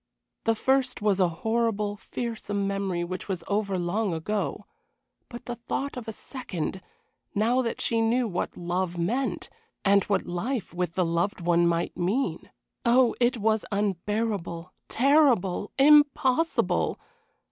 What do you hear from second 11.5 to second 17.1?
might mean Oh, it was unbearable terrible impossible!